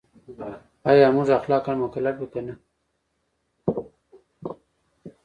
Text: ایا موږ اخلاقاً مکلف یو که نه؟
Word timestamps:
ایا 0.89 1.07
موږ 1.15 1.27
اخلاقاً 1.39 1.73
مکلف 1.83 2.15
یو 2.21 2.27
که 2.33 2.41
نه؟ 2.45 2.53